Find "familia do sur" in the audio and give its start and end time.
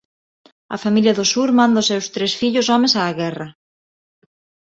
0.83-1.49